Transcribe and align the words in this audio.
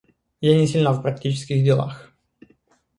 Я 0.41 0.57
не 0.57 0.65
сильна 0.65 0.93
в 0.93 1.03
практических 1.03 1.63
делах. 1.63 2.11